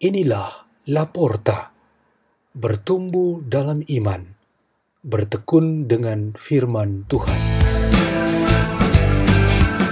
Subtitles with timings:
[0.00, 1.76] Inilah Laporta,
[2.56, 4.32] bertumbuh dalam iman,
[5.04, 7.36] bertekun dengan firman Tuhan.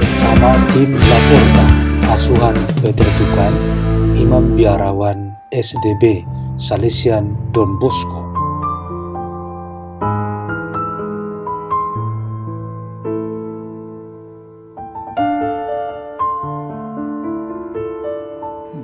[0.00, 1.66] Bersama tim Laporta,
[2.08, 3.52] asuhan Peter Tukan,
[4.16, 6.24] Imam Biarawan SDB,
[6.56, 8.27] Salesian Don Bosco.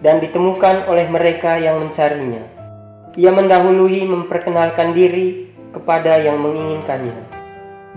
[0.00, 2.40] dan ditemukan oleh mereka yang mencarinya.
[3.16, 7.16] Ia mendahului memperkenalkan diri kepada yang menginginkannya.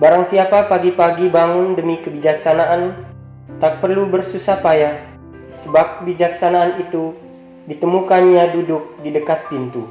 [0.01, 2.97] Barang siapa pagi-pagi bangun demi kebijaksanaan,
[3.61, 4.97] tak perlu bersusah payah,
[5.53, 7.13] sebab kebijaksanaan itu
[7.69, 9.85] ditemukannya duduk di dekat pintu.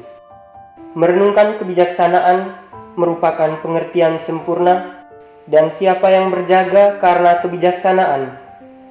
[0.98, 2.58] Merenungkan kebijaksanaan
[2.98, 5.06] merupakan pengertian sempurna,
[5.46, 8.38] dan siapa yang berjaga karena kebijaksanaan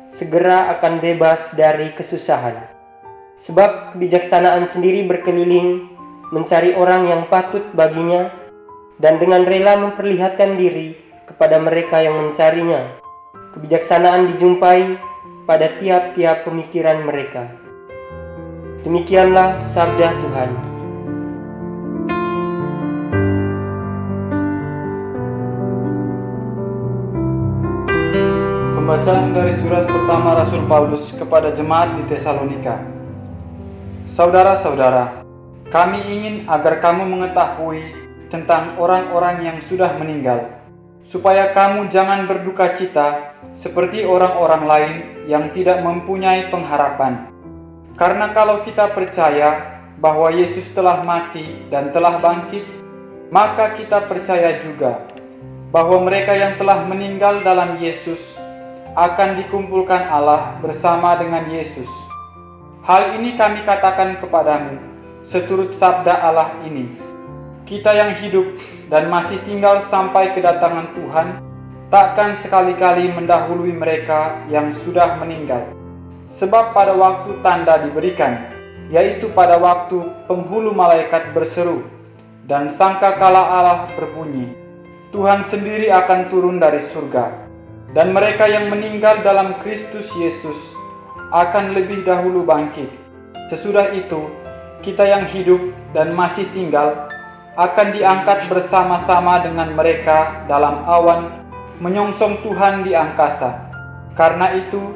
[0.08, 2.71] segera akan bebas dari kesusahan.
[3.42, 5.90] Sebab kebijaksanaan sendiri berkeliling
[6.30, 8.30] mencari orang yang patut baginya
[9.02, 10.94] dan dengan rela memperlihatkan diri
[11.26, 13.02] kepada mereka yang mencarinya.
[13.58, 14.94] Kebijaksanaan dijumpai
[15.50, 17.50] pada tiap-tiap pemikiran mereka.
[18.86, 20.50] Demikianlah sabda Tuhan.
[28.78, 32.91] Pembacaan dari surat pertama Rasul Paulus kepada jemaat di Tesalonika.
[34.12, 35.24] Saudara-saudara,
[35.72, 37.96] kami ingin agar kamu mengetahui
[38.28, 40.52] tentang orang-orang yang sudah meninggal,
[41.00, 44.96] supaya kamu jangan berduka cita seperti orang-orang lain
[45.32, 47.32] yang tidak mempunyai pengharapan.
[47.96, 52.68] Karena kalau kita percaya bahwa Yesus telah mati dan telah bangkit,
[53.32, 55.08] maka kita percaya juga
[55.72, 58.36] bahwa mereka yang telah meninggal dalam Yesus
[58.92, 62.11] akan dikumpulkan Allah bersama dengan Yesus
[62.82, 64.82] Hal ini kami katakan kepadamu,
[65.22, 66.90] seturut sabda Allah ini.
[67.62, 68.58] Kita yang hidup
[68.90, 71.28] dan masih tinggal sampai kedatangan Tuhan,
[71.94, 75.62] takkan sekali-kali mendahului mereka yang sudah meninggal.
[76.26, 78.50] Sebab pada waktu tanda diberikan,
[78.90, 81.86] yaitu pada waktu penghulu malaikat berseru,
[82.50, 84.58] dan sangka kala Allah berbunyi,
[85.14, 87.30] Tuhan sendiri akan turun dari surga,
[87.94, 90.71] dan mereka yang meninggal dalam Kristus Yesus
[91.32, 92.92] akan lebih dahulu bangkit.
[93.48, 94.28] Sesudah itu,
[94.84, 95.60] kita yang hidup
[95.96, 97.08] dan masih tinggal
[97.56, 101.44] akan diangkat bersama-sama dengan mereka dalam awan
[101.80, 103.72] menyongsong Tuhan di angkasa.
[104.16, 104.92] Karena itu,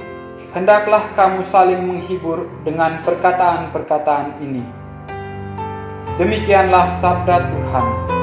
[0.51, 4.63] hendaklah kamu saling menghibur dengan perkataan-perkataan ini.
[6.15, 8.14] Demikianlah sabda Tuhan.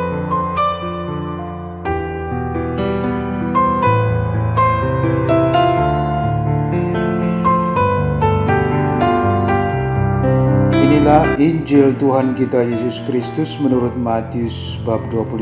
[11.03, 15.35] Inilah Injil Tuhan kita Yesus Kristus menurut Matius bab 25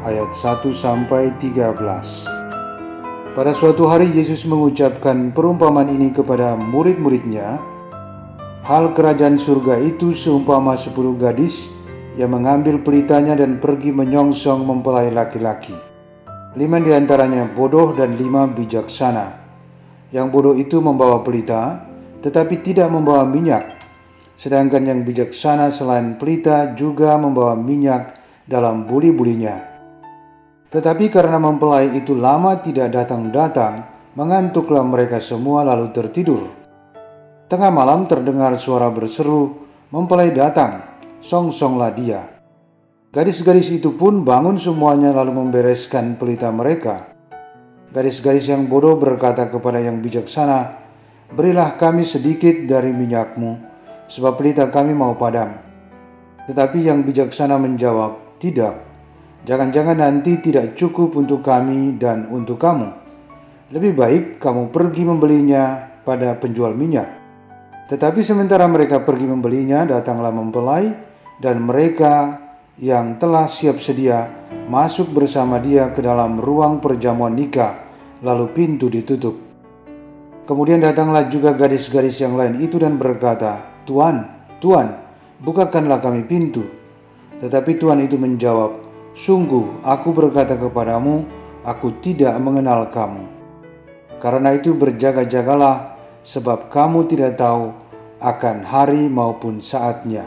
[0.00, 3.36] ayat 1 sampai 13.
[3.36, 7.60] Pada suatu hari Yesus mengucapkan perumpamaan ini kepada murid-muridnya.
[8.64, 11.68] Hal kerajaan surga itu seumpama sepuluh gadis
[12.16, 15.76] yang mengambil pelitanya dan pergi menyongsong mempelai laki-laki.
[16.56, 19.36] Lima di antaranya bodoh dan lima bijaksana.
[20.16, 21.92] Yang bodoh itu membawa pelita,
[22.24, 23.73] tetapi tidak membawa minyak
[24.34, 29.74] sedangkan yang bijaksana selain pelita juga membawa minyak dalam buli-bulinya.
[30.74, 33.86] Tetapi karena mempelai itu lama tidak datang-datang,
[34.18, 36.50] mengantuklah mereka semua lalu tertidur.
[37.46, 39.54] Tengah malam terdengar suara berseru,
[39.94, 40.82] mempelai datang,
[41.22, 42.26] song-songlah dia.
[43.14, 47.14] Gadis-gadis itu pun bangun semuanya lalu membereskan pelita mereka.
[47.94, 50.82] Gadis-gadis yang bodoh berkata kepada yang bijaksana,
[51.30, 53.73] Berilah kami sedikit dari minyakmu,
[54.08, 55.54] sebab pelita kami mau padam.
[56.44, 58.74] Tetapi yang bijaksana menjawab, Tidak,
[59.48, 62.92] jangan-jangan nanti tidak cukup untuk kami dan untuk kamu.
[63.72, 67.08] Lebih baik kamu pergi membelinya pada penjual minyak.
[67.88, 70.92] Tetapi sementara mereka pergi membelinya, datanglah mempelai,
[71.40, 72.44] dan mereka
[72.80, 74.28] yang telah siap sedia
[74.68, 77.80] masuk bersama dia ke dalam ruang perjamuan nikah,
[78.20, 79.36] lalu pintu ditutup.
[80.44, 84.28] Kemudian datanglah juga gadis-gadis yang lain itu dan berkata, Tuan,
[84.60, 84.92] Tuan,
[85.40, 86.64] bukakanlah kami pintu.
[87.40, 88.84] Tetapi Tuhan itu menjawab,
[89.14, 91.22] Sungguh aku berkata kepadamu,
[91.62, 93.30] aku tidak mengenal kamu.
[94.18, 95.94] Karena itu berjaga-jagalah,
[96.26, 97.70] sebab kamu tidak tahu
[98.18, 100.26] akan hari maupun saatnya.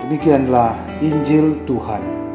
[0.00, 0.72] Demikianlah
[1.04, 2.25] Injil Tuhan.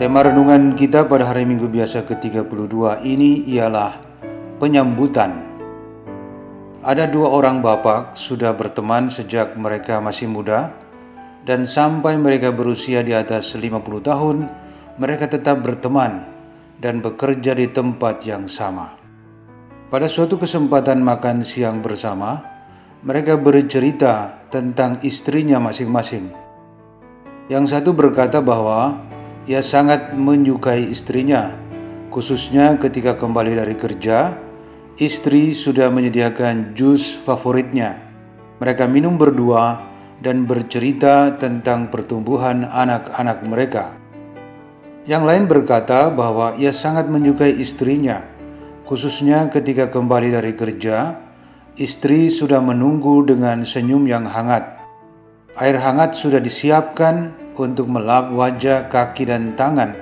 [0.00, 4.00] Tema renungan kita pada hari Minggu biasa ke-32 ini ialah
[4.56, 5.44] penyambutan.
[6.80, 10.72] Ada dua orang bapak sudah berteman sejak mereka masih muda
[11.44, 14.48] dan sampai mereka berusia di atas 50 tahun,
[14.96, 16.24] mereka tetap berteman
[16.80, 18.96] dan bekerja di tempat yang sama.
[19.92, 22.40] Pada suatu kesempatan makan siang bersama,
[23.04, 26.32] mereka bercerita tentang istrinya masing-masing.
[27.52, 28.96] Yang satu berkata bahwa
[29.50, 31.50] ia sangat menyukai istrinya,
[32.14, 34.38] khususnya ketika kembali dari kerja.
[34.94, 37.98] Istri sudah menyediakan jus favoritnya.
[38.62, 39.80] Mereka minum berdua
[40.22, 43.96] dan bercerita tentang pertumbuhan anak-anak mereka.
[45.08, 48.22] Yang lain berkata bahwa ia sangat menyukai istrinya,
[48.86, 51.26] khususnya ketika kembali dari kerja.
[51.80, 54.78] Istri sudah menunggu dengan senyum yang hangat.
[55.56, 59.96] Air hangat sudah disiapkan untuk melap wajah, kaki, dan tangan,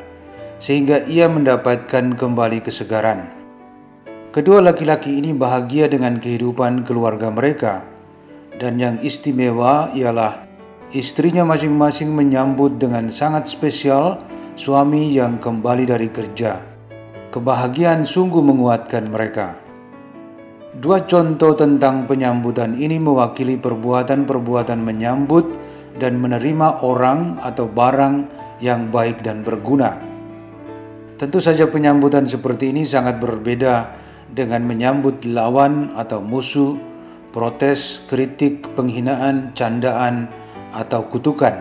[0.59, 3.31] sehingga ia mendapatkan kembali kesegaran.
[4.35, 7.87] Kedua laki-laki ini bahagia dengan kehidupan keluarga mereka,
[8.61, 10.45] dan yang istimewa ialah
[10.93, 14.21] istrinya masing-masing menyambut dengan sangat spesial
[14.59, 16.61] suami yang kembali dari kerja.
[17.29, 19.55] Kebahagiaan sungguh menguatkan mereka.
[20.79, 25.57] Dua contoh tentang penyambutan ini mewakili perbuatan-perbuatan menyambut
[25.99, 28.27] dan menerima orang atau barang
[28.63, 29.99] yang baik dan berguna.
[31.19, 33.91] Tentu saja penyambutan seperti ini sangat berbeda
[34.31, 36.79] dengan menyambut lawan atau musuh,
[37.35, 40.31] protes, kritik, penghinaan, candaan,
[40.71, 41.59] atau kutukan.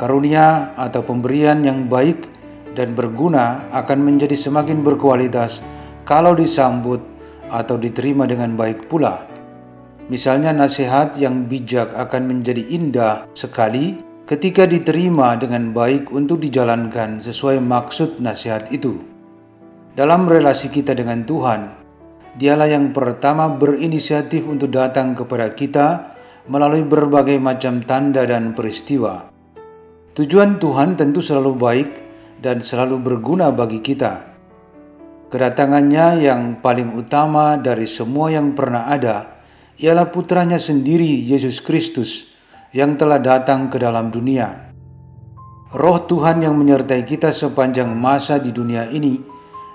[0.00, 2.26] Karunia atau pemberian yang baik
[2.74, 5.62] dan berguna akan menjadi semakin berkualitas
[6.02, 6.98] kalau disambut
[7.52, 9.28] atau diterima dengan baik pula.
[10.12, 17.60] Misalnya nasihat yang bijak akan menjadi indah sekali ketika diterima dengan baik untuk dijalankan sesuai
[17.60, 19.00] maksud nasihat itu.
[19.94, 21.84] Dalam relasi kita dengan Tuhan,
[22.34, 26.18] Dialah yang pertama berinisiatif untuk datang kepada kita
[26.50, 29.30] melalui berbagai macam tanda dan peristiwa.
[30.18, 31.88] Tujuan Tuhan tentu selalu baik
[32.42, 34.34] dan selalu berguna bagi kita.
[35.30, 39.33] Kedatangannya yang paling utama dari semua yang pernah ada
[39.78, 42.34] ialah putranya sendiri Yesus Kristus
[42.70, 44.70] yang telah datang ke dalam dunia.
[45.74, 49.18] Roh Tuhan yang menyertai kita sepanjang masa di dunia ini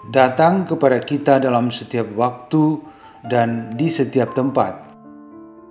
[0.08, 2.80] datang kepada kita dalam setiap waktu
[3.28, 4.96] dan di setiap tempat.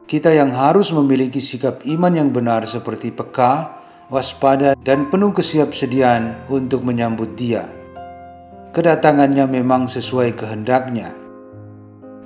[0.08, 3.76] Kita yang harus memiliki sikap iman yang benar seperti peka,
[4.08, 7.68] waspada, dan penuh kesiapsediaan untuk menyambut Dia.
[8.72, 11.27] Kedatangannya memang sesuai kehendaknya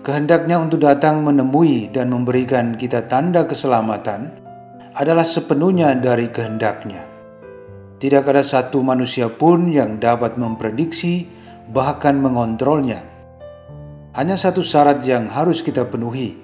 [0.02, 4.34] kehendaknya untuk datang menemui dan memberikan kita tanda keselamatan
[4.98, 7.06] adalah sepenuhnya dari kehendaknya.
[8.02, 11.30] Tidak ada satu manusia pun yang dapat memprediksi
[11.70, 12.98] bahkan mengontrolnya.
[14.12, 16.34] Hanya satu syarat yang harus kita penuhi,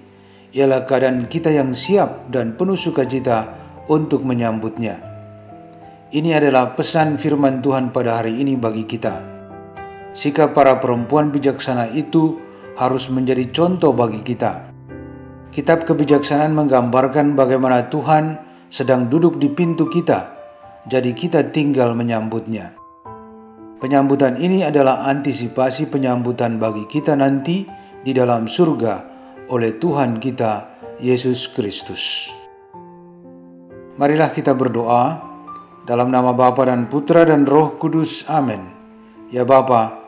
[0.54, 3.58] ialah keadaan kita yang siap dan penuh sukacita
[3.90, 5.02] untuk menyambutnya.
[6.08, 9.20] Ini adalah pesan firman Tuhan pada hari ini bagi kita.
[10.16, 12.47] Sikap para perempuan bijaksana itu
[12.78, 14.70] harus menjadi contoh bagi kita.
[15.50, 18.38] Kitab kebijaksanaan menggambarkan bagaimana Tuhan
[18.70, 20.30] sedang duduk di pintu kita,
[20.86, 22.78] jadi kita tinggal menyambutnya.
[23.82, 27.66] Penyambutan ini adalah antisipasi penyambutan bagi kita nanti
[28.02, 28.94] di dalam surga
[29.50, 32.30] oleh Tuhan kita, Yesus Kristus.
[33.98, 35.18] Marilah kita berdoa
[35.82, 38.22] dalam nama Bapa dan Putra dan Roh Kudus.
[38.30, 38.62] Amin.
[39.34, 40.07] Ya Bapa,